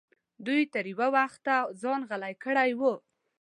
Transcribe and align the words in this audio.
دوی 0.45 0.61
تر 0.73 0.85
یو 0.91 1.01
وخته 1.17 1.55
ځان 1.81 2.01
غلی 2.09 2.33
کړی 2.43 2.71
و. 2.79 2.81